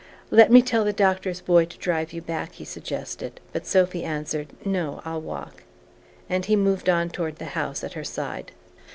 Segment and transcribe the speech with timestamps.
[0.31, 4.47] "Let me tell the doctor's boy to drive you back," he suggested; but Sophy answered:
[4.65, 5.61] "No; I'll walk,"
[6.27, 8.51] and he moved on toward the house at her side.